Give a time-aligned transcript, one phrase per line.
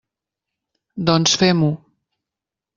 [1.11, 1.71] Doncs, fem-ho.